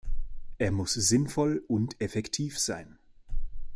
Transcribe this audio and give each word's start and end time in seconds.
Er 0.57 0.71
muss 0.71 0.93
sinnvoll 0.95 1.63
und 1.67 2.01
effektiv 2.01 2.57
sein. 2.57 2.97